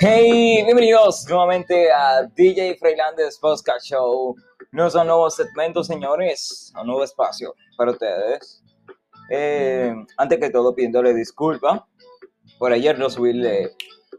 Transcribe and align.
Hey, 0.00 0.64
bienvenidos 0.64 1.24
nuevamente 1.28 1.92
a 1.92 2.22
DJ 2.34 2.76
Freilandes 2.78 3.38
Podcast 3.38 3.86
Show. 3.86 4.34
Nuestro 4.72 5.04
nuevo 5.04 5.30
segmento, 5.30 5.84
señores, 5.84 6.72
un 6.80 6.86
nuevo 6.88 7.04
espacio 7.04 7.54
para 7.76 7.92
ustedes. 7.92 8.62
Eh, 9.30 9.94
antes 10.16 10.38
que 10.40 10.50
todo, 10.50 10.74
pidiéndole 10.74 11.14
disculpa 11.14 11.86
por 12.58 12.72
ayer 12.72 12.98
no 12.98 13.10
subirle 13.10 13.70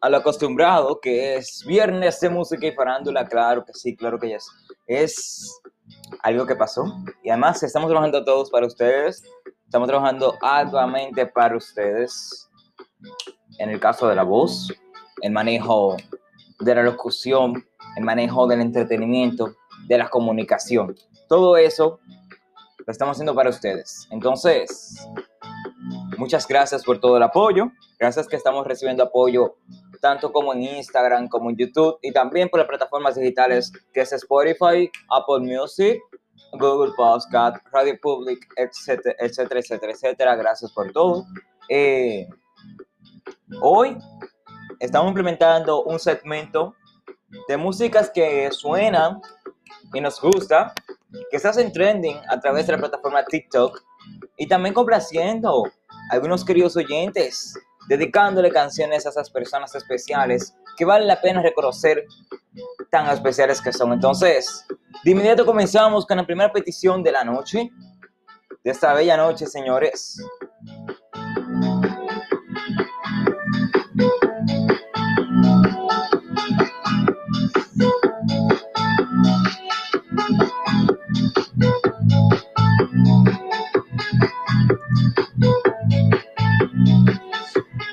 a 0.02 0.10
lo 0.10 0.18
acostumbrado, 0.18 1.00
que 1.00 1.36
es 1.36 1.64
viernes 1.66 2.20
de 2.20 2.30
música 2.30 2.68
y 2.68 2.72
farándula. 2.72 3.26
Claro 3.26 3.64
que 3.64 3.74
sí, 3.74 3.96
claro 3.96 4.20
que 4.20 4.36
es. 4.36 4.46
Es 4.86 5.62
algo 6.22 6.46
que 6.46 6.56
pasó. 6.56 6.84
Y 7.24 7.30
además, 7.30 7.64
estamos 7.64 7.90
trabajando 7.90 8.24
todos 8.24 8.50
para 8.50 8.68
ustedes. 8.68 9.24
Estamos 9.74 9.90
trabajando 9.90 10.38
arduamente 10.40 11.26
para 11.26 11.58
ustedes. 11.58 12.48
En 13.58 13.72
el 13.72 13.80
caso 13.80 14.08
de 14.08 14.14
la 14.14 14.22
voz, 14.22 14.72
el 15.24 15.32
manejo 15.32 15.98
de 16.60 16.76
la 16.76 16.84
locución, 16.84 17.66
el 17.98 18.04
manejo 18.04 18.46
del 18.46 18.62
entretenimiento, 18.62 19.56
de 19.88 19.98
la 19.98 20.10
comunicación. 20.10 20.96
Todo 21.28 21.58
eso 21.58 22.00
lo 22.86 22.92
estamos 22.92 23.16
haciendo 23.16 23.34
para 23.34 23.50
ustedes. 23.50 24.08
Entonces, 24.12 25.08
muchas 26.20 26.48
gracias 26.48 26.84
por 26.84 27.00
todo 27.00 27.18
el 27.18 27.24
apoyo. 27.24 27.72
Gracias 27.98 28.28
que 28.28 28.36
estamos 28.36 28.68
recibiendo 28.68 29.02
apoyo 29.02 29.56
tanto 30.02 30.32
como 30.32 30.54
en 30.54 30.62
Instagram 30.62 31.30
como 31.30 31.50
en 31.50 31.56
YouTube 31.58 31.98
y 32.04 32.12
también 32.12 32.48
por 32.48 32.60
las 32.60 32.68
plataformas 32.68 33.16
digitales 33.16 33.72
que 33.92 34.02
es 34.02 34.14
Spotify, 34.14 34.92
Apple 35.10 35.40
Music, 35.40 36.00
Google 36.54 36.94
Podcast, 36.96 37.58
Radio 37.72 37.98
Public, 38.02 38.48
etcétera, 38.56 39.16
etcétera, 39.20 39.60
etcétera, 39.60 39.92
etcétera. 39.92 40.36
Gracias 40.36 40.72
por 40.72 40.92
todo. 40.92 41.26
Eh, 41.70 42.28
hoy 43.62 43.98
estamos 44.80 45.10
implementando 45.10 45.84
un 45.84 46.00
segmento 46.00 46.76
de 47.48 47.58
músicas 47.58 48.10
que 48.10 48.52
suenan 48.52 49.22
y 49.94 50.02
nos 50.02 50.22
gusta, 50.22 50.74
que 51.32 51.40
se 51.40 51.48
hacen 51.48 51.72
trending 51.72 52.18
a 52.28 52.40
través 52.40 52.68
de 52.68 52.74
la 52.74 52.80
plataforma 52.80 53.24
TikTok 53.26 53.82
y 54.38 54.48
también 54.48 54.74
complaciendo 54.74 55.66
a 55.66 56.14
algunos 56.14 56.44
queridos 56.44 56.76
oyentes, 56.76 57.54
dedicándole 57.88 58.52
canciones 58.52 59.06
a 59.06 59.10
esas 59.10 59.30
personas 59.30 59.74
especiales 59.76 60.56
que 60.78 60.86
vale 60.86 61.06
la 61.06 61.22
pena 61.22 61.42
reconocer 61.42 62.06
tan 62.90 63.10
especiales 63.10 63.62
que 63.62 63.74
son. 63.74 63.94
Entonces, 63.94 64.66
de 65.04 65.12
inmediato 65.12 65.46
comenzamos 65.46 66.06
con 66.06 66.18
la 66.18 66.26
primera 66.26 66.52
petición 66.52 67.04
de 67.04 67.12
la 67.12 67.24
noche, 67.24 67.72
de 68.64 68.72
esta 68.72 68.94
bella 68.94 69.18
noche, 69.18 69.48
señores. 69.48 70.18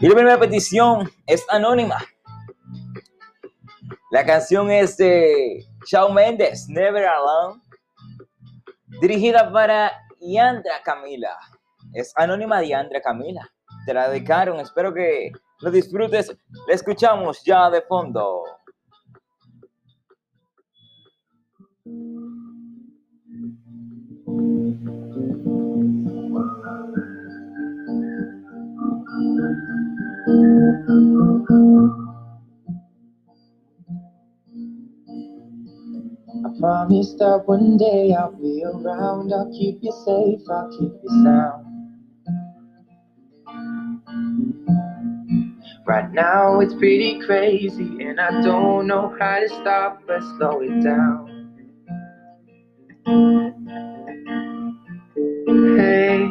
Y 0.02 0.08
la 0.08 0.14
primera 0.14 0.38
petición 0.38 1.10
es 1.26 1.44
anónima. 1.50 1.98
La 4.10 4.26
canción 4.26 4.72
es 4.72 4.96
de 4.96 5.64
Shawn 5.86 6.12
Mendes, 6.12 6.68
Never 6.68 7.06
Alone, 7.06 7.62
dirigida 9.00 9.52
para 9.52 9.92
Yandra 10.20 10.82
Camila. 10.82 11.38
Es 11.92 12.12
anónima 12.16 12.58
de 12.58 12.68
Yandra 12.68 13.00
Camila. 13.00 13.48
Te 13.86 13.94
la 13.94 14.08
dedicaron, 14.08 14.58
espero 14.58 14.92
que 14.92 15.30
lo 15.60 15.70
disfrutes. 15.70 16.36
La 16.66 16.74
escuchamos 16.74 17.44
ya 17.44 17.70
de 17.70 17.82
fondo. 17.82 18.42
Promise 36.60 37.14
that 37.18 37.42
one 37.46 37.78
day 37.78 38.14
I'll 38.14 38.32
be 38.32 38.62
around. 38.64 39.32
I'll 39.32 39.50
keep 39.52 39.78
you 39.82 39.92
safe, 40.04 40.40
I'll 40.50 40.70
keep 40.70 40.92
you 41.02 41.08
sound. 41.24 41.66
Right 45.86 46.12
now 46.12 46.60
it's 46.60 46.74
pretty 46.74 47.20
crazy, 47.26 48.04
and 48.04 48.20
I 48.20 48.42
don't 48.42 48.86
know 48.86 49.14
how 49.18 49.40
to 49.40 49.48
stop 49.48 50.02
or 50.08 50.20
slow 50.38 50.60
it 50.60 50.84
down. 50.84 51.28
Hey, 55.46 56.28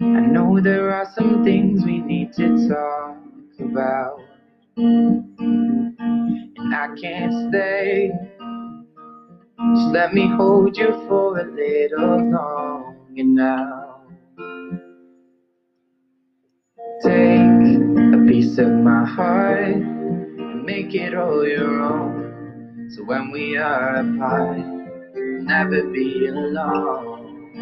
I 0.00 0.20
know 0.20 0.60
there 0.60 0.92
are 0.92 1.06
some 1.16 1.44
things 1.44 1.84
we 1.84 2.00
need 2.00 2.32
to 2.34 2.68
talk 2.68 3.16
about, 3.60 4.20
and 4.76 6.74
I 6.74 6.88
can't 7.00 7.50
stay. 7.50 8.12
Just 9.80 9.92
let 9.94 10.12
me 10.12 10.28
hold 10.28 10.76
you 10.76 10.92
for 11.08 11.38
a 11.38 11.44
little 11.44 12.30
longer 12.30 13.24
now. 13.24 14.02
Take 17.02 17.80
a 18.14 18.26
piece 18.28 18.58
of 18.58 18.68
my 18.68 19.06
heart 19.06 19.76
and 19.76 20.64
make 20.66 20.94
it 20.94 21.14
all 21.14 21.46
your 21.48 21.80
own. 21.80 22.90
So 22.90 23.04
when 23.04 23.30
we 23.30 23.56
are 23.56 23.96
apart, 23.96 24.58
never 25.16 25.82
be 25.84 26.26
alone. 26.26 27.56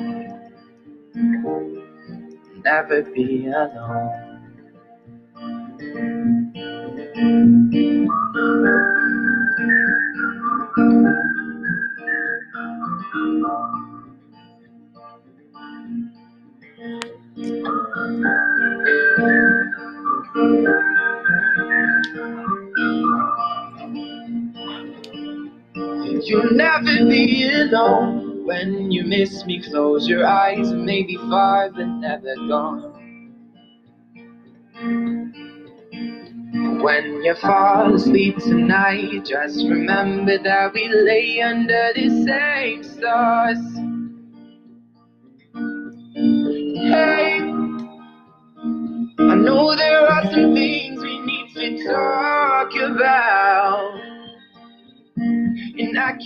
Never 2.64 3.02
be 3.14 3.46
alone. 3.46 4.34
You'll 26.28 26.52
never 26.52 27.06
be 27.06 27.48
alone 27.50 28.44
when 28.44 28.92
you 28.92 29.02
miss 29.04 29.46
me. 29.46 29.62
Close 29.62 30.06
your 30.06 30.26
eyes 30.26 30.68
and 30.70 30.84
maybe 30.84 31.16
far, 31.16 31.70
but 31.70 31.86
never 31.86 32.34
gone. 32.36 32.92
When 36.82 37.24
you 37.24 37.34
fall 37.36 37.94
asleep 37.94 38.36
tonight, 38.40 39.24
just 39.24 39.66
remember 39.66 40.36
that 40.42 40.74
we 40.74 40.88
lay 40.88 41.40
under 41.40 41.92
the 41.94 42.10
same 42.26 42.84
stars. 42.84 43.77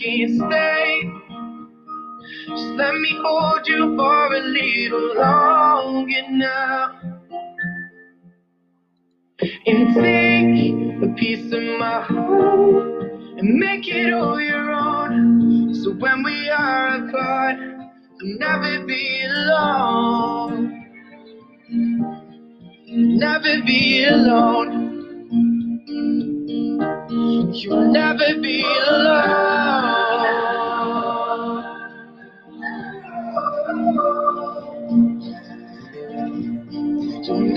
Can't 0.00 0.30
stay. 0.36 1.02
Just 2.48 2.72
let 2.76 2.94
me 2.94 3.16
hold 3.22 3.66
you 3.66 3.96
for 3.96 4.34
a 4.34 4.40
little 4.40 5.14
longer 5.16 6.22
now. 6.30 6.90
And 9.66 9.94
take 9.94 11.10
a 11.10 11.14
piece 11.14 11.52
of 11.52 11.62
my 11.78 12.00
heart 12.02 13.02
and 13.38 13.58
make 13.58 13.88
it 13.88 14.12
all 14.12 14.40
your 14.40 14.70
own. 14.72 15.74
So 15.74 15.92
when 15.92 16.22
we 16.22 16.48
are 16.50 17.08
apart, 17.08 17.56
you'll 18.20 18.38
never 18.38 18.86
be 18.86 19.24
alone. 19.24 20.78
Never 22.88 23.62
be 23.66 24.04
alone. 24.04 24.90
You'll 27.54 27.92
never 27.92 28.40
be 28.40 28.62
alone. 28.62 28.81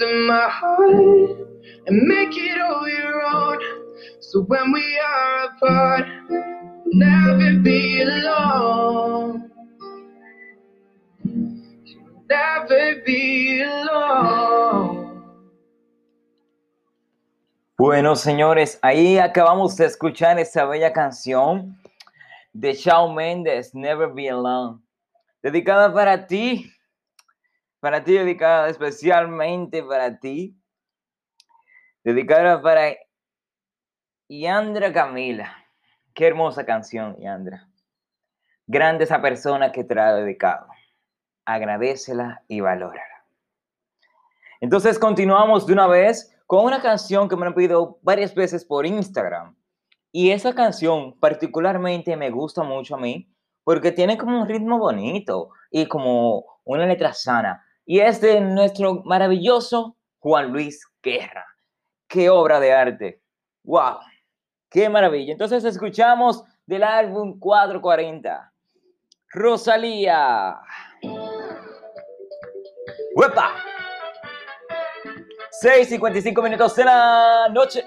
Of 0.00 0.10
my 0.26 0.48
heart 0.48 0.90
and 1.86 2.02
make 2.06 2.36
it 2.36 2.60
all 2.60 2.88
your 2.88 3.22
own. 3.22 3.58
So 4.20 4.42
when 4.42 4.72
we 4.72 4.98
are 4.98 5.44
apart, 5.50 6.06
never 6.86 7.58
be 7.60 8.02
alone. 8.02 9.50
Never 12.28 13.02
be 13.04 13.62
alone. 13.62 15.00
Bueno, 17.76 18.14
señores, 18.14 18.78
ahí 18.82 19.18
acabamos 19.18 19.74
de 19.76 19.86
escuchar 19.86 20.38
esa 20.38 20.66
bella 20.66 20.92
canción 20.92 21.80
de 22.52 22.74
Shawn 22.74 23.14
Mendes, 23.14 23.74
Never 23.74 24.12
Be 24.12 24.28
Alone, 24.28 24.80
dedicada 25.42 25.92
para 25.92 26.26
ti, 26.26 26.70
para 27.80 28.04
ti, 28.04 28.12
dedicada 28.12 28.68
especialmente 28.68 29.82
para 29.82 30.18
ti, 30.18 30.56
dedicada 32.04 32.62
para 32.62 32.94
Yandra 34.28 34.92
Camila. 34.92 35.56
Qué 36.14 36.26
hermosa 36.26 36.64
canción, 36.64 37.16
Yandra. 37.18 37.68
Grande 38.66 39.04
esa 39.04 39.20
persona 39.20 39.72
que 39.72 39.82
te 39.82 39.98
ha 39.98 40.14
dedicado. 40.14 40.68
Agradecela 41.44 42.44
y 42.46 42.60
valórala. 42.60 43.24
Entonces 44.60 44.98
continuamos 44.98 45.66
de 45.66 45.72
una 45.72 45.86
vez 45.86 46.36
con 46.46 46.66
una 46.66 46.82
canción 46.82 47.28
que 47.28 47.36
me 47.36 47.46
han 47.46 47.54
pedido 47.54 47.98
varias 48.02 48.34
veces 48.34 48.64
por 48.64 48.84
Instagram. 48.84 49.56
Y 50.12 50.32
esa 50.32 50.54
canción 50.54 51.18
particularmente 51.18 52.16
me 52.16 52.30
gusta 52.30 52.62
mucho 52.62 52.96
a 52.96 52.98
mí 52.98 53.32
porque 53.64 53.92
tiene 53.92 54.18
como 54.18 54.42
un 54.42 54.48
ritmo 54.48 54.78
bonito 54.78 55.50
y 55.70 55.86
como 55.86 56.44
una 56.64 56.86
letra 56.86 57.12
sana. 57.12 57.64
Y 57.90 57.98
es 57.98 58.20
de 58.20 58.40
nuestro 58.40 59.02
maravilloso 59.02 59.96
Juan 60.20 60.52
Luis 60.52 60.86
Guerra. 61.02 61.44
Qué 62.06 62.30
obra 62.30 62.60
de 62.60 62.72
arte. 62.72 63.20
¡Wow! 63.64 63.96
¡Qué 64.70 64.88
maravilla! 64.88 65.32
Entonces 65.32 65.64
escuchamos 65.64 66.44
del 66.66 66.84
álbum 66.84 67.40
440. 67.40 68.52
Rosalía. 69.30 70.56
¡Huepa! 73.16 73.56
6.55 75.60 76.44
minutos 76.44 76.76
de 76.76 76.84
la 76.84 77.48
noche. 77.50 77.82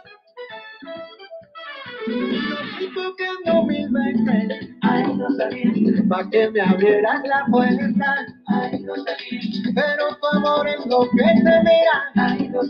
Ay, 4.94 5.16
no 5.18 5.28
sabía, 5.31 5.72
pa' 6.07 6.30
que 6.30 6.51
me 6.51 6.62
abrieras 6.62 7.24
la 7.25 7.45
puerta, 7.50 8.28
ay, 8.45 8.80
no 8.81 8.94
sabía, 8.95 9.42
pero 9.74 10.16
tu 10.22 10.38
amor 10.38 10.68
es 10.68 10.86
lo 10.86 11.10
que 11.10 11.24
te 11.24 11.56
mira, 11.63 11.98
ay, 12.16 12.50
no 12.50 12.62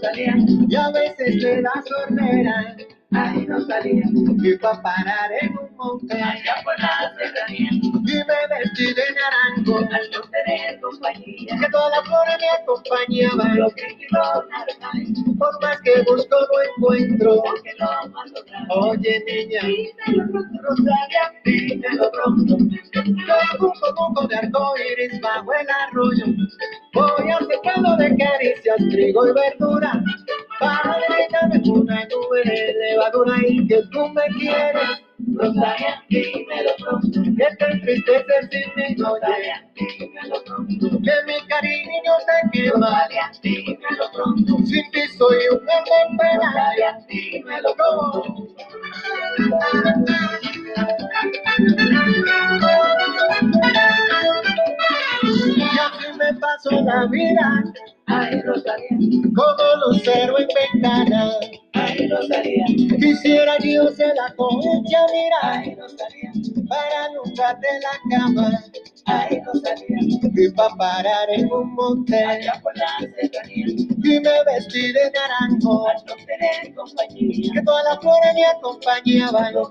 y 0.70 0.76
a 0.76 0.90
veces 0.92 1.42
te 1.42 1.62
da 1.62 1.84
sordera, 1.86 2.78
ay, 3.16 3.46
no 3.48 3.60
sabía, 3.66 4.04
y 4.44 4.58
pa' 4.58 4.82
parar 4.82 5.32
en 5.42 5.58
un 5.58 5.76
monte, 5.76 6.16
allá 6.16 6.56
por 6.64 6.80
la 6.80 7.14
serranía, 7.16 7.70
y 7.72 7.82
me 7.82 8.58
vestí 8.58 8.94
de 8.94 9.04
naranjo, 9.14 9.78
al 9.78 10.10
no 10.12 10.22
tener 10.30 10.80
compañía, 10.82 11.58
que 11.60 11.70
todas 11.72 11.92
las 11.92 12.08
flores 12.08 12.38
me 12.40 12.50
acompañaban, 12.62 13.58
lo 13.58 13.70
que 13.72 13.96
quiero 13.98 14.44
por 15.38 15.62
más 15.62 15.80
que 15.82 16.02
busco 16.04 16.36
no 16.36 16.62
encuentro, 16.70 17.44
que 17.64 17.72
no 17.80 18.10
mando 18.12 18.42
Oye 18.70 19.24
niña, 19.28 19.62
Rosalia, 20.62 21.34
dímelo 21.44 22.12
pronto. 22.12 22.58
Yo 22.94 23.68
un 23.68 23.96
poco 23.96 24.28
de 24.28 24.36
arco 24.36 24.74
iris 24.78 25.20
bajo 25.22 25.52
el 25.54 25.68
arroyo. 25.70 26.26
Voy 26.94 27.32
a 27.32 27.40
secando 27.40 27.96
de 27.98 28.16
caricias, 28.16 28.78
trigo 28.90 29.28
y 29.28 29.34
verdura. 29.34 30.04
Con 30.64 31.82
una 31.82 32.06
nube 32.06 32.44
de 32.44 32.98
y 33.48 33.68
que 33.68 33.82
tú 33.92 34.08
me 34.10 34.24
quieres. 34.40 35.04
Dímelo 36.10 36.72
pronto. 36.78 37.22
Que 37.22 37.48
sin 38.50 38.68
mi 38.76 38.96
Rosalia, 38.96 39.66
dímelo 39.76 40.44
pronto. 40.46 40.90
Que 40.90 41.16
mi 41.26 41.48
cariño 41.48 42.14
te 42.26 42.38
quema. 42.52 43.08
Dímelo 43.42 44.06
pronto. 44.14 44.58
Sin 44.66 44.92
ti 44.92 45.02
soy 45.18 45.40
un 45.52 45.70
alma 45.70 45.96
en 46.08 46.18
pena. 46.18 47.06
Dímelo 47.08 47.76
pronto. 47.76 48.48
Paso 56.44 56.72
la 56.82 57.06
vida, 57.08 57.64
ay 58.08 58.42
Rosalía, 58.42 58.98
como 59.34 59.88
lucero 59.88 60.36
en 60.40 60.48
ventana, 60.74 61.32
ay 61.74 62.08
Rosalía, 62.10 62.66
quisiera 63.00 63.58
yo 63.60 63.88
ser 63.92 64.14
la 64.16 64.34
concha, 64.36 65.06
mira, 65.14 65.40
ay 65.44 65.76
Rosalía, 65.76 66.32
para 66.68 67.10
nunca 67.16 67.58
de 67.62 67.80
la 67.86 68.18
cama, 68.18 68.52
ay 69.06 69.42
Rosalía, 69.46 70.00
y 70.36 70.50
para 70.52 70.76
parar 70.76 71.30
en 71.30 71.52
un 71.52 71.74
monte, 71.76 72.18
allá 72.24 72.60
por 72.62 72.78
la 72.78 72.90
serranía, 73.00 73.93
y 74.04 74.20
me 74.20 74.44
vestí 74.46 74.92
de 74.92 75.12
naranjo, 75.12 75.88
al 75.88 76.04
no 76.06 76.16
tener 76.26 76.76
compañía, 76.76 77.52
que 77.54 77.62
todas 77.62 77.84
las 77.86 78.00
flores 78.00 78.34
me 78.36 78.46
acompañaban, 78.46 79.54
los 79.54 79.70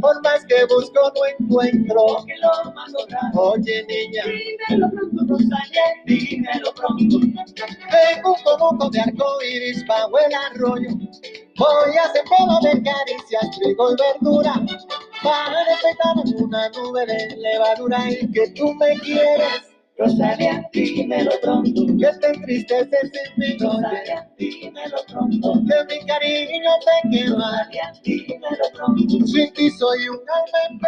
por 0.00 0.22
más 0.22 0.44
que 0.46 0.64
busco 0.66 1.12
no 1.14 1.46
encuentro, 1.46 2.24
que 2.26 2.34
lo 2.38 2.72
más 2.72 2.90
Oye 3.34 3.84
niña, 3.86 4.24
dímelo 4.68 4.90
pronto, 4.90 5.24
Rosalía, 5.28 5.82
dímelo 6.06 6.72
pronto. 6.74 7.18
Tengo 7.90 8.34
un 8.34 8.42
comoco 8.42 8.90
de 8.90 9.00
arco 9.00 9.42
iris 9.42 9.84
bajo 9.86 10.18
el 10.18 10.34
arroyo. 10.34 10.90
Voy 11.58 11.96
a 11.96 12.04
hacer 12.04 12.22
pelo 12.24 12.58
de 12.62 12.82
caricias, 12.82 13.58
trigo 13.58 13.92
y 13.92 13.96
verdura. 13.96 14.54
Para 15.22 15.64
despertar 15.64 16.16
en 16.24 16.44
una 16.44 16.68
nube 16.70 17.06
de 17.06 17.36
levadura 17.36 18.10
y 18.10 18.30
que 18.32 18.48
tú 18.50 18.72
me 18.74 18.98
quieres. 19.00 19.70
Rosalia, 19.98 20.66
dímelo 20.72 21.32
pronto, 21.42 21.86
que 21.98 22.06
te 22.50 22.56
entristeces 22.56 23.10
sin 23.12 23.38
mí. 23.38 23.58
Rosalia, 23.58 24.28
dímelo 24.38 24.98
pronto, 25.08 25.52
que 25.54 25.94
mi 25.94 26.06
cariño 26.06 26.70
te 26.84 27.08
sin 29.26 29.52
ti 29.54 29.70
soy 29.70 30.08
un 30.08 30.18
alma 30.18 30.58
en 30.68 30.80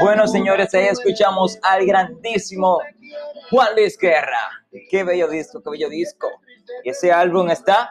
Bueno, 0.00 0.26
señores, 0.26 0.74
ahí 0.74 0.86
escuchamos 0.86 1.58
al 1.62 1.86
grandísimo 1.86 2.80
Juan 3.50 3.74
Luis 3.76 3.96
Guerra. 3.98 4.50
Qué 4.90 5.04
bello 5.04 5.28
disco, 5.28 5.62
qué 5.62 5.70
bello 5.70 5.88
disco. 5.88 6.28
Y 6.82 6.90
ese 6.90 7.12
álbum 7.12 7.50
está 7.50 7.90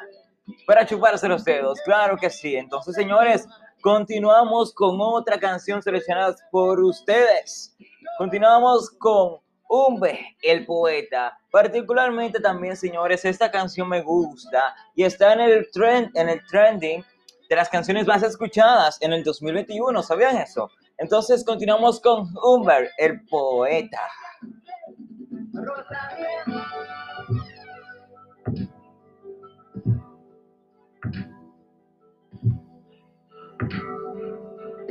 para 0.68 0.86
chuparse 0.86 1.28
los 1.28 1.44
dedos, 1.44 1.80
claro 1.86 2.18
que 2.18 2.30
sí. 2.30 2.56
Entonces, 2.56 2.96
señores, 2.96 3.48
continuamos 3.82 4.74
con 4.74 4.98
otra 5.00 5.40
canción 5.40 5.82
seleccionada 5.82 6.36
por 6.52 6.80
ustedes. 6.82 7.76
Continuamos 8.18 8.90
con 8.92 9.43
Umbe, 9.74 10.38
el 10.44 10.68
poeta. 10.68 11.36
Particularmente 11.50 12.40
también, 12.40 12.78
señores, 12.78 13.26
esta 13.26 13.50
canción 13.50 13.90
me 13.90 14.04
gusta 14.04 14.76
y 14.94 15.04
está 15.04 15.34
en 15.34 15.40
el 15.40 15.72
trend, 15.72 16.16
en 16.16 16.30
el 16.30 16.46
trending 16.46 17.04
de 17.50 17.56
las 17.56 17.70
canciones 17.70 18.06
más 18.06 18.22
escuchadas 18.22 19.02
en 19.02 19.14
el 19.14 19.24
2021. 19.24 20.04
¿Sabían 20.04 20.38
eso? 20.38 20.70
Entonces 21.00 21.44
continuamos 21.44 22.00
con 22.00 22.32
Umber, 22.44 22.92
el 23.00 23.26
poeta. 23.26 24.02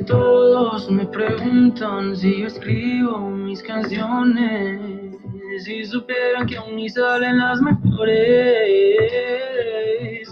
Todos 0.07 0.91
me 0.91 1.05
preguntan 1.05 2.15
si 2.15 2.41
yo 2.41 2.47
escribo 2.47 3.29
mis 3.29 3.63
canciones, 3.63 5.15
si 5.63 5.85
supieran 5.85 6.45
que 6.45 6.57
aún 6.57 6.75
ni 6.75 6.89
salen 6.89 7.37
las 7.37 7.61
mejores. 7.61 8.19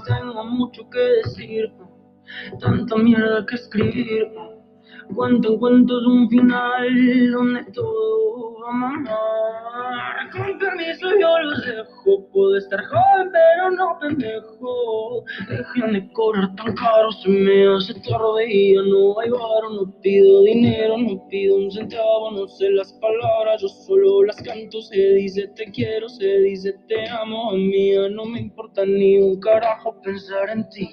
Tengo 0.06 0.44
mucho 0.44 0.90
que 0.90 1.00
decir, 1.00 1.72
tanta 2.60 2.96
mierda 2.98 3.46
que 3.46 3.56
escribir. 3.56 4.28
Cuentan 5.16 5.58
cuentos 5.58 6.06
un 6.06 6.30
final 6.30 7.32
donde 7.32 7.63
todo 7.72 8.56
va 8.62 8.92
a. 9.08 9.71
Con 12.03 12.25
permiso 12.25 12.25
yo 12.25 12.25
los 12.25 12.25
dejo, 12.25 12.31
puedo 12.31 12.58
estar 12.58 12.84
joven 12.86 13.31
pero 13.31 13.72
no 13.72 14.00
pendejo. 14.00 15.24
Dejen 15.50 15.93
de 15.93 16.13
cobrar 16.13 16.55
tan 16.55 16.74
caro, 16.75 17.12
se 17.12 17.29
me 17.29 17.67
hace 17.67 17.93
tarde 17.93 18.74
ya 18.74 18.81
no 18.84 19.20
hay 19.20 19.29
varo. 19.29 19.70
No 19.72 20.01
pido 20.01 20.43
dinero, 20.43 20.98
no 20.98 21.27
pido 21.29 21.58
un 21.58 21.72
centavo, 21.72 22.31
no 22.31 22.48
sé 22.48 22.70
las 22.72 22.93
palabras, 22.93 23.62
yo 23.62 23.67
solo 23.67 24.24
las 24.24 24.41
canto. 24.41 24.81
Se 24.81 25.13
dice 25.13 25.48
te 25.55 25.65
quiero, 25.72 26.10
se 26.10 26.39
dice 26.39 26.74
te 26.88 27.10
amo, 27.10 27.51
a 27.51 27.53
mí 27.53 27.93
ya 27.93 28.10
no 28.10 28.25
me 28.25 28.39
importa 28.39 28.86
ni 28.86 29.17
un 29.17 29.39
carajo 29.39 30.00
pensar 30.01 30.50
en 30.50 30.67
ti, 30.70 30.89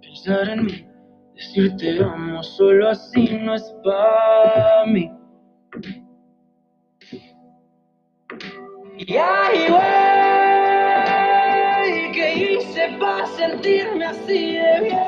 pensar 0.00 0.48
en 0.48 0.64
mí. 0.66 0.86
Decirte 1.34 2.02
amo 2.02 2.42
solo 2.42 2.88
así 2.90 3.38
no 3.42 3.54
es 3.54 3.74
para 3.82 4.84
mí. 4.86 5.10
Y 9.02 9.16
ay, 9.16 9.66
güey, 9.70 9.82
¿qué 12.12 12.34
hice 12.34 12.98
para 13.00 13.26
sentirme 13.28 14.04
así 14.04 14.56
de 14.56 14.80
bien? 14.82 15.00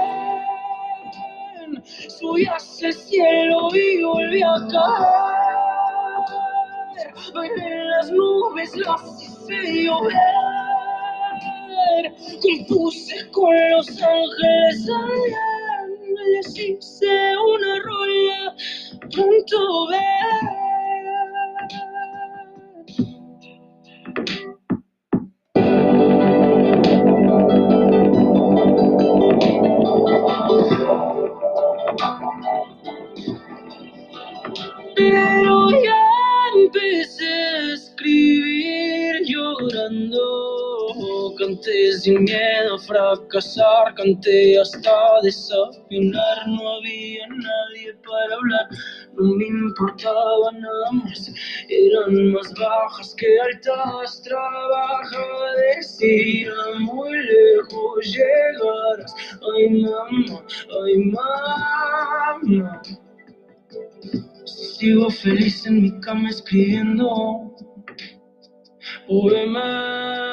Subí 2.08 2.46
hacia 2.46 2.88
el 2.88 2.94
cielo 2.94 3.68
y 3.74 4.02
volví 4.02 4.42
a 4.42 4.54
caer. 4.70 5.12
En 7.34 7.88
las 7.90 8.10
nubes, 8.10 8.74
las 8.76 9.02
hice 9.22 9.84
llover. 9.84 10.16
Compuse 12.40 13.30
con 13.30 13.54
los 13.72 13.88
ángeles 13.90 14.86
también. 14.86 15.36
Les 16.32 16.58
hice 16.58 17.36
una 17.36 17.78
rola 17.80 18.54
pronto 19.10 19.86
ver. 19.88 20.61
Sin 42.02 42.24
miedo 42.24 42.74
a 42.74 42.78
fracasar, 42.78 43.94
canté 43.94 44.58
hasta 44.60 45.20
desafinar. 45.22 46.48
No 46.48 46.76
había 46.76 47.26
nadie 47.28 47.94
para 48.04 48.34
hablar, 48.34 48.68
no 49.14 49.34
me 49.36 49.46
importaba 49.46 50.50
nada 50.52 50.92
más. 50.92 51.32
Eran 51.68 52.32
más 52.32 52.52
bajas 52.58 53.14
que 53.16 53.26
altas, 53.40 54.22
trabaja, 54.22 55.26
decía 55.76 56.52
muy 56.80 57.12
lejos 57.12 58.04
llegarás. 58.04 59.14
Ay, 59.54 59.68
mamá, 59.82 60.44
ay, 60.84 60.98
mamá. 61.04 62.82
Sigo 64.44 65.08
feliz 65.10 65.64
en 65.66 65.82
mi 65.82 66.00
cama 66.00 66.28
escribiendo 66.30 67.52
poemas, 69.06 70.31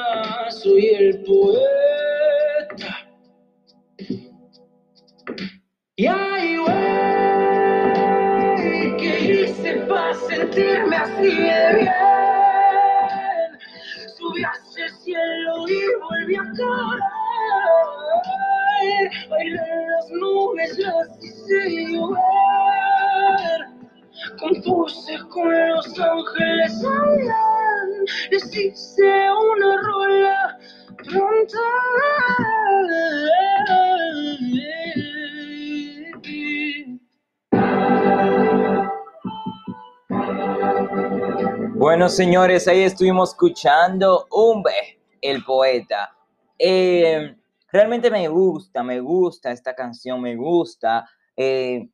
soy 0.50 0.86
el 0.86 1.22
poeta. 1.22 2.96
Y 5.96 6.06
ay, 6.06 6.56
güey, 6.56 6.76
¿qué 8.96 9.44
hice 9.44 9.74
para 9.88 10.14
sentirme 10.14 10.96
así 10.96 11.26
de 11.26 11.74
bien? 11.74 11.88
Subí 14.16 14.42
hacia 14.42 14.86
el 14.86 14.92
cielo 14.92 15.68
y 15.68 15.80
volví 16.00 16.36
a 16.36 16.42
caer. 16.56 17.00
Bailé 19.28 19.60
en 19.60 19.90
las 19.90 20.10
nubes, 20.10 20.78
las 20.78 21.08
hice 21.22 21.58
llover. 21.92 23.60
Compuse 24.38 25.18
con 25.28 25.68
los 25.68 25.86
ángeles 26.00 26.84
hablan, 26.84 27.59
les 28.30 28.56
hice 28.56 29.30
una 29.30 29.82
rola. 29.82 30.58
Bueno, 41.74 42.08
señores, 42.08 42.68
ahí 42.68 42.82
estuvimos 42.82 43.30
escuchando 43.30 44.26
Umbe, 44.30 45.00
el 45.20 45.42
poeta. 45.44 46.14
Eh, 46.58 47.34
realmente 47.72 48.10
me 48.10 48.28
gusta, 48.28 48.82
me 48.82 49.00
gusta 49.00 49.50
esta 49.50 49.74
canción, 49.74 50.20
me 50.20 50.36
gusta 50.36 51.08
eh, 51.36 51.88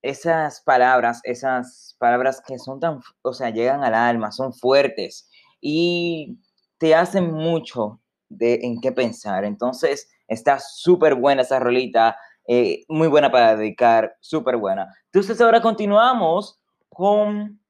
esas 0.00 0.60
palabras, 0.60 1.20
esas 1.24 1.96
palabras 1.98 2.40
que 2.46 2.58
son 2.58 2.78
tan, 2.78 3.00
o 3.22 3.32
sea, 3.32 3.50
llegan 3.50 3.82
al 3.82 3.94
alma, 3.94 4.30
son 4.30 4.52
fuertes 4.52 5.28
y 5.68 6.38
te 6.78 6.94
hacen 6.94 7.32
mucho 7.32 8.00
de 8.28 8.60
en 8.62 8.80
qué 8.80 8.92
pensar. 8.92 9.44
Entonces, 9.44 10.08
está 10.28 10.60
súper 10.60 11.16
buena 11.16 11.42
esa 11.42 11.58
rolita, 11.58 12.16
eh, 12.46 12.84
muy 12.88 13.08
buena 13.08 13.32
para 13.32 13.56
dedicar, 13.56 14.16
súper 14.20 14.58
buena. 14.58 14.86
Entonces, 15.06 15.40
ahora 15.40 15.60
continuamos 15.60 16.60
con 16.88 17.60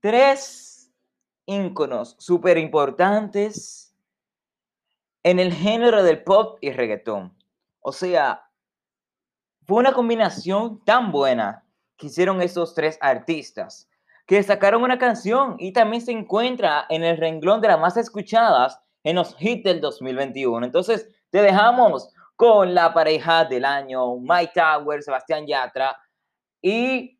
tres 0.00 0.90
íconos 1.46 2.16
súper 2.18 2.58
importantes 2.58 3.94
en 5.22 5.38
el 5.38 5.52
género 5.54 6.02
del 6.02 6.24
pop 6.24 6.58
y 6.60 6.72
reggaetón. 6.72 7.32
O 7.78 7.92
sea, 7.92 8.50
fue 9.68 9.78
una 9.78 9.92
combinación 9.92 10.84
tan 10.84 11.12
buena 11.12 11.64
que 11.96 12.08
hicieron 12.08 12.42
esos 12.42 12.74
tres 12.74 12.98
artistas 13.00 13.88
que 14.26 14.42
sacaron 14.42 14.82
una 14.82 14.98
canción 14.98 15.56
y 15.58 15.72
también 15.72 16.02
se 16.02 16.12
encuentra 16.12 16.86
en 16.88 17.04
el 17.04 17.16
renglón 17.16 17.60
de 17.60 17.68
las 17.68 17.80
más 17.80 17.96
escuchadas 17.96 18.78
en 19.02 19.16
los 19.16 19.36
hits 19.38 19.64
del 19.64 19.80
2021. 19.80 20.64
Entonces, 20.64 21.08
te 21.30 21.42
dejamos 21.42 22.12
con 22.36 22.74
la 22.74 22.92
pareja 22.94 23.44
del 23.44 23.64
año, 23.64 24.16
Mike 24.16 24.52
Tower, 24.54 25.02
Sebastián 25.02 25.46
Yatra 25.46 25.96
y 26.62 27.18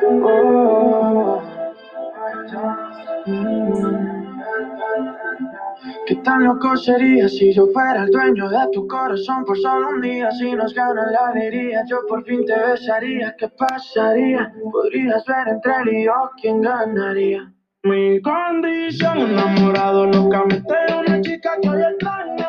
¿Qué 0.00 0.59
tan 6.22 6.44
loco 6.44 6.76
sería 6.76 7.28
si 7.28 7.52
yo 7.52 7.66
fuera 7.72 8.04
el 8.04 8.10
dueño 8.10 8.48
de 8.48 8.58
tu 8.72 8.86
corazón 8.86 9.44
por 9.44 9.58
solo 9.58 9.88
un 9.90 10.00
día? 10.00 10.30
Si 10.32 10.52
nos 10.52 10.74
gana 10.74 11.10
la 11.10 11.28
alegría, 11.30 11.82
yo 11.88 11.98
por 12.08 12.24
fin 12.24 12.44
te 12.44 12.54
besaría. 12.58 13.34
¿Qué 13.38 13.48
pasaría? 13.48 14.52
Podrías 14.72 15.24
ver 15.26 15.48
entre 15.48 15.72
él 15.82 15.88
y 15.98 16.04
yo 16.04 16.30
quién 16.40 16.60
ganaría. 16.60 17.52
Mi 17.82 18.20
condición, 18.20 19.18
enamorado 19.18 20.06
locamente 20.06 20.74
de 20.88 20.94
una 20.98 21.20
chica 21.20 21.52
que 21.62 21.68
hoy 21.68 21.82
extraño. 21.82 22.46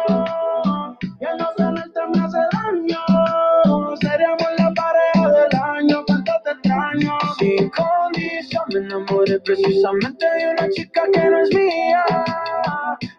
Y 1.20 1.25
el 1.25 1.38
no 1.38 1.48
tenerte 1.56 2.00
me 2.13 2.25
hace 2.25 2.40
daño. 2.51 3.96
Seríamos 4.01 4.50
la 4.58 4.74
pareja 4.74 5.30
del 5.30 5.62
año, 5.62 6.04
cuánto 6.06 6.32
te 6.44 6.51
extraño. 6.51 7.18
Sin 7.38 7.70
condición, 7.70 8.63
me 8.74 8.80
enamoré 8.80 9.40
precisamente 9.40 10.25
de 10.38 10.51
una 10.51 10.70
chica 10.70 11.04
que 11.13 11.30
no 11.30 11.40
es 11.40 11.50
mía. 11.56 12.40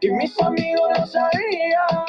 Y 0.02 0.10
mis 0.10 0.34
amigos 0.42 0.82
lo 0.98 1.06
sabían. 1.06 2.04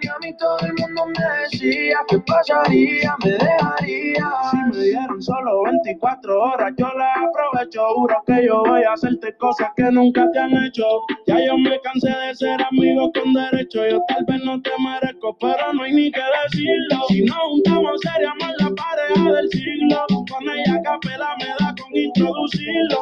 Y 0.00 0.08
a 0.08 0.18
mí 0.18 0.36
todo 0.36 0.58
el 0.58 0.72
mundo 0.74 1.06
me 1.06 1.42
decía 1.42 1.98
¿Qué 2.08 2.18
pasaría? 2.18 3.14
Me 3.24 3.30
dejaría. 3.30 4.26
Si 4.50 4.56
me 4.56 4.84
dieron 4.84 5.22
solo 5.22 5.62
24 5.62 6.42
horas, 6.42 6.72
yo 6.76 6.88
las 6.98 7.16
aprovecho. 7.18 7.80
Juro 7.94 8.16
que 8.26 8.44
yo 8.44 8.64
voy 8.66 8.82
a 8.82 8.94
hacerte 8.94 9.36
cosas 9.36 9.68
que 9.76 9.84
nunca 9.92 10.28
te 10.32 10.40
han 10.40 10.52
hecho. 10.64 10.82
Ya 11.28 11.38
yo 11.46 11.56
me 11.58 11.78
cansé 11.82 12.10
de 12.10 12.34
ser 12.34 12.60
amigo 12.60 13.12
con 13.12 13.32
derecho. 13.32 13.86
Yo 13.88 14.00
tal 14.08 14.24
vez 14.26 14.42
no 14.42 14.60
te 14.60 14.70
merezco, 14.80 15.36
pero 15.38 15.72
no 15.74 15.84
hay 15.84 15.92
ni 15.92 16.10
que 16.10 16.22
decirlo. 16.50 17.06
Si 17.06 17.22
nos 17.22 17.38
juntamos, 17.38 18.00
seríamos 18.02 18.48
la 18.58 18.70
pareja 18.74 19.32
del 19.32 19.48
siglo. 19.48 20.06
Con 20.08 20.42
ella 20.42 20.80
capela 20.82 21.36
me 21.38 21.46
da 21.60 21.72
con 21.80 21.96
introducirlo. 21.96 22.98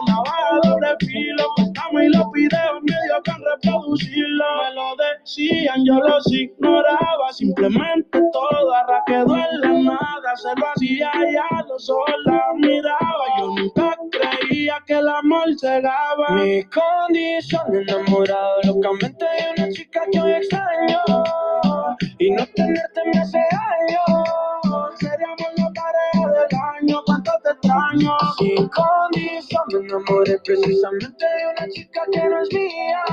Decían, 5.20 5.84
yo 5.84 5.94
los 5.94 6.32
ignoraba. 6.32 7.32
Simplemente 7.32 8.20
todo 8.32 8.74
ahora 8.74 9.02
en 9.06 9.60
la 9.60 9.92
nada. 9.92 10.36
Se 10.36 10.48
lo 10.60 10.66
hacía 10.68 11.10
ya, 11.32 11.62
lo 11.66 11.78
sola 11.78 12.44
miraba. 12.56 13.24
Yo 13.38 13.46
nunca 13.54 13.96
creía 14.10 14.82
que 14.86 14.94
el 14.94 15.08
amor 15.08 15.48
entregaba 15.48 16.28
mi 16.34 16.62
condición 16.64 17.62
enamorado 17.74 18.60
locamente 18.64 19.24
de 19.24 19.62
una 19.62 19.72
chica 19.72 20.02
que 20.10 20.20
hoy 20.20 20.32
extraño 20.32 21.00
y 22.18 22.30
no 22.32 22.46
tenerte 22.54 23.00
me 23.12 23.20
hace 23.20 23.38
daño 23.38 24.24
año 25.00 25.59
extraño 27.70 28.16
sin 28.38 28.68
condición 28.68 29.62
me 29.72 29.78
enamoré 29.80 30.38
precisamente 30.44 31.24
de 31.24 31.46
una 31.46 31.68
chica 31.72 32.02
que 32.12 32.28
no 32.28 32.42
es 32.42 32.52
mía. 32.52 33.04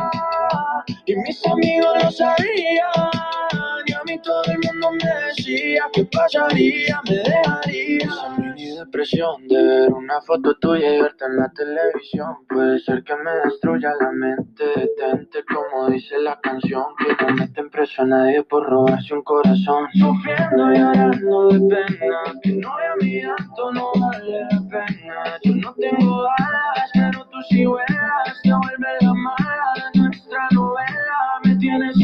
Y 1.06 1.16
mis 1.16 1.46
amigos 1.46 2.04
lo 2.04 2.12
sabían 2.12 3.86
y 3.86 3.94
a 3.94 4.04
mí 4.06 4.20
todo 4.22 4.44
el 4.46 4.60
mundo 4.60 4.92
me 4.92 5.28
decía 5.28 5.90
que 5.94 6.06
pasaría 6.06 7.02
me 7.08 7.16
dejaría 7.16 8.47
depresión 8.88 9.48
de 9.48 9.62
ver 9.62 9.94
una 9.94 10.22
foto 10.22 10.56
tuya 10.56 10.96
y 10.96 11.02
verte 11.02 11.26
en 11.26 11.38
la 11.38 11.50
televisión. 11.50 12.36
Puede 12.48 12.80
ser 12.80 13.04
que 13.04 13.16
me 13.16 13.32
destruya 13.44 13.92
la 14.00 14.12
mente. 14.12 14.64
Detente, 14.76 15.44
como 15.44 15.90
dice 15.90 16.18
la 16.20 16.40
canción, 16.40 16.86
que 16.98 17.26
no 17.26 17.34
meten 17.36 17.70
preso 17.70 18.04
a 18.04 18.06
nadie 18.06 18.44
por 18.44 18.66
robarse 18.66 19.14
un 19.14 19.24
corazón. 19.24 19.88
Sufriendo 19.94 20.74
y 20.74 20.78
llorando 20.78 21.50
de 21.50 21.60
pena, 21.60 22.20
que 22.42 22.54
no 22.54 22.70
a 22.70 22.96
mi 23.02 23.22
llanto 23.22 23.72
no 23.74 23.92
vale 24.00 24.40
la 24.52 24.62
pena. 24.70 25.40
Yo 25.44 25.56
no 25.56 25.74
tengo 25.76 26.26
alas, 26.38 26.90
pero 26.94 27.26
tú 27.26 27.38
sí 27.50 27.66
vuelas. 27.66 28.42
Se 28.44 28.54
vuelve 28.54 28.88
la 29.02 29.14
mala 29.14 29.92
nuestra 29.96 30.48
novela. 30.52 31.18
Me 31.44 31.56
tienes 31.58 31.96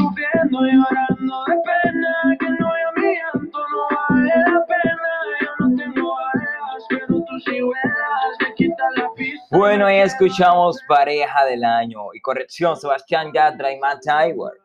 Bueno, 9.64 9.86
ahí 9.86 10.00
escuchamos 10.00 10.78
Pareja 10.90 11.46
del 11.46 11.64
Año. 11.64 12.14
Y 12.14 12.20
corrección, 12.20 12.76
Sebastián 12.76 13.32
Yatra 13.34 13.72
y 13.72 13.80
Matt 13.80 14.02
Tywork. 14.04 14.60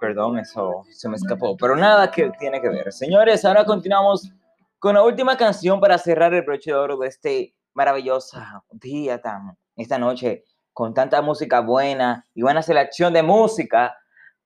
Perdón, 0.00 0.38
eso 0.38 0.84
se 0.92 1.08
me 1.08 1.16
escapó. 1.16 1.56
Pero 1.56 1.74
nada 1.74 2.08
que 2.08 2.30
tiene 2.38 2.60
que 2.60 2.68
ver. 2.68 2.92
Señores, 2.92 3.44
ahora 3.44 3.64
continuamos 3.64 4.30
con 4.78 4.94
la 4.94 5.02
última 5.02 5.36
canción 5.36 5.80
para 5.80 5.98
cerrar 5.98 6.32
el 6.34 6.42
broche 6.42 6.70
de 6.70 6.76
oro 6.76 6.96
de 6.98 7.08
este 7.08 7.56
maravilloso 7.74 8.38
día, 8.70 9.20
tan, 9.20 9.58
esta 9.74 9.98
noche, 9.98 10.44
con 10.72 10.94
tanta 10.94 11.20
música 11.20 11.58
buena 11.58 12.24
y 12.32 12.42
buena 12.42 12.62
selección 12.62 13.12
de 13.12 13.24
música 13.24 13.96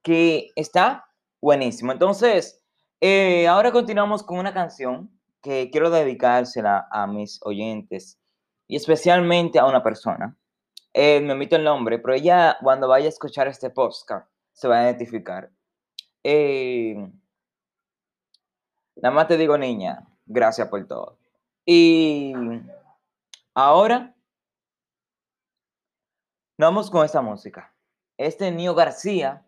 que 0.00 0.52
está 0.56 1.04
buenísimo. 1.38 1.92
Entonces, 1.92 2.64
eh, 2.98 3.46
ahora 3.46 3.70
continuamos 3.70 4.22
con 4.22 4.38
una 4.38 4.54
canción 4.54 5.10
que 5.42 5.68
quiero 5.70 5.90
dedicársela 5.90 6.88
a 6.90 7.06
mis 7.06 7.40
oyentes 7.42 8.21
y 8.72 8.76
especialmente 8.76 9.58
a 9.58 9.66
una 9.66 9.82
persona. 9.82 10.34
Eh, 10.94 11.20
me 11.20 11.34
omito 11.34 11.56
el 11.56 11.64
nombre, 11.64 11.98
pero 11.98 12.14
ella 12.14 12.56
cuando 12.62 12.88
vaya 12.88 13.04
a 13.04 13.10
escuchar 13.10 13.46
este 13.46 13.68
podcast 13.68 14.26
se 14.54 14.66
va 14.66 14.78
a 14.78 14.84
identificar. 14.84 15.50
Eh, 16.24 16.96
nada 18.96 19.14
más 19.14 19.28
te 19.28 19.36
digo, 19.36 19.58
niña, 19.58 20.08
gracias 20.24 20.68
por 20.68 20.86
todo. 20.86 21.18
Y 21.66 22.32
ahora 23.52 24.14
vamos 26.58 26.90
con 26.90 27.04
esta 27.04 27.20
música. 27.20 27.74
Este 28.16 28.48
es 28.48 28.54
Nio 28.54 28.74
García 28.74 29.44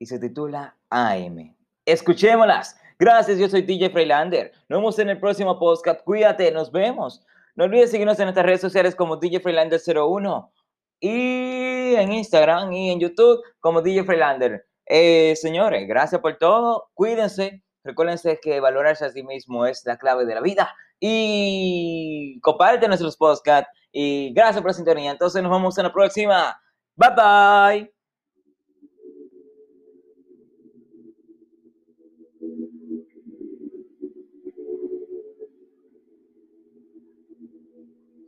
y 0.00 0.06
se 0.06 0.18
titula 0.18 0.76
AM. 0.90 1.54
Escuchémoslas. 1.84 2.76
Gracias, 2.98 3.38
yo 3.38 3.48
soy 3.48 3.62
DJ 3.62 3.90
Freilander. 3.90 4.50
Nos 4.68 4.80
vemos 4.80 4.98
en 4.98 5.10
el 5.10 5.20
próximo 5.20 5.56
podcast. 5.60 6.02
Cuídate, 6.02 6.50
nos 6.50 6.72
vemos. 6.72 7.24
No 7.60 7.66
olvides 7.66 7.90
seguirnos 7.90 8.18
en 8.18 8.24
nuestras 8.24 8.46
redes 8.46 8.62
sociales 8.62 8.94
como 8.94 9.18
DJ 9.18 9.42
Freilander01 9.42 10.50
y 10.98 11.94
en 11.94 12.10
Instagram 12.10 12.72
y 12.72 12.90
en 12.90 12.98
YouTube 12.98 13.38
como 13.58 13.82
DJ 13.82 14.04
Freilander. 14.04 14.66
Eh, 14.86 15.36
señores, 15.36 15.86
gracias 15.86 16.22
por 16.22 16.38
todo. 16.38 16.88
Cuídense. 16.94 17.62
Recuérdense 17.84 18.40
que 18.40 18.60
valorarse 18.60 19.04
a 19.04 19.10
sí 19.10 19.22
mismo 19.22 19.66
es 19.66 19.82
la 19.84 19.98
clave 19.98 20.24
de 20.24 20.36
la 20.36 20.40
vida. 20.40 20.74
Y 20.98 22.40
comparte 22.40 22.88
nuestros 22.88 23.18
podcasts. 23.18 23.68
Y 23.92 24.32
gracias 24.32 24.62
por 24.62 24.70
la 24.70 24.74
sintonía. 24.74 25.10
Entonces 25.10 25.42
nos 25.42 25.52
vemos 25.52 25.76
en 25.76 25.84
la 25.84 25.92
próxima. 25.92 26.58
Bye 26.96 27.10
bye. 27.14 27.99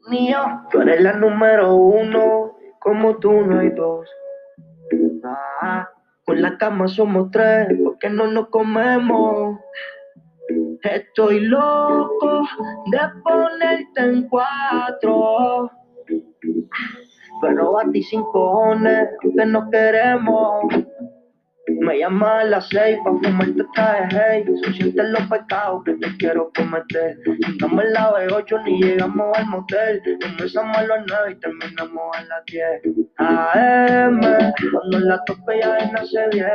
Mía, 0.09 0.65
tú 0.71 0.81
eres 0.81 1.01
la 1.01 1.13
número 1.15 1.75
uno, 1.75 2.57
como 2.81 3.17
tú 3.19 3.33
no 3.33 3.61
hay 3.61 3.71
dos. 3.71 4.09
Ah, 5.25 5.89
con 6.25 6.43
la 6.43 6.59
cama 6.59 6.89
somos 6.89 7.31
tres, 7.31 7.69
porque 7.83 8.11
no 8.11 8.27
nos 8.27 8.49
comemos. 8.49 9.59
Estoy 10.83 11.41
loco 11.41 12.43
de 12.91 12.99
ponerte 13.23 14.01
en 14.01 14.29
cuatro. 14.29 15.71
Pero 17.41 17.79
a 17.79 17.91
ti 17.91 18.03
sin 18.03 18.23
cojones, 18.25 19.09
que 19.21 19.47
no 19.47 19.71
queremos. 19.71 20.65
Me 21.83 21.99
llama 21.99 22.41
a 22.41 22.45
las 22.45 22.69
seis 22.69 22.97
pa' 23.05 23.11
fumarte 23.11 23.65
traje, 23.75 24.07
hey 24.13 24.45
Se 24.63 24.73
sienten 24.73 25.13
los 25.13 25.23
pecados 25.23 25.83
que 25.85 25.95
te 25.95 26.17
quiero 26.17 26.53
cometer. 26.55 27.17
Andamos 27.45 27.85
en 27.85 27.93
la 27.93 28.13
B8 28.13 28.65
ni 28.65 28.81
llegamos 28.81 29.37
al 29.37 29.47
motel. 29.47 30.01
Comenzamos 30.23 30.77
a 30.79 30.87
las 30.87 31.05
nueve 31.09 31.33
y 31.33 31.41
terminamos 31.41 32.17
a 32.17 32.23
las 32.23 32.45
10 32.47 33.03
AM, 33.19 34.21
cuando 34.73 34.99
la 35.01 35.25
tope 35.25 35.59
ya 35.61 35.91
nace 35.91 36.29
bien 36.31 36.47